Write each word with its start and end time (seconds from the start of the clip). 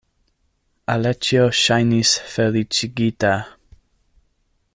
Aleĉjo 0.93 1.43
ŝajnis 1.59 2.15
feliĉigita. 2.37 3.37